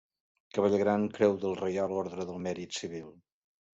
Cavaller 0.57 0.79
Gran 0.83 1.03
Creu 1.19 1.37
de 1.43 1.51
la 1.51 1.59
Reial 1.59 1.95
Orde 2.05 2.27
del 2.31 2.43
Mèrit 2.47 2.77
Civil. 2.83 3.17